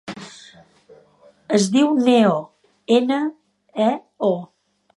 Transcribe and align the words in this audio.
Es 1.57 1.67
diu 1.75 1.91
Neo: 2.07 2.33
ena, 2.99 3.21
e, 3.91 3.93
o. 4.33 4.35